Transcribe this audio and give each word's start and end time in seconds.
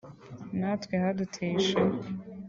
natwe 0.59 0.93
haduteye 1.03 1.49
ishema 1.61 1.97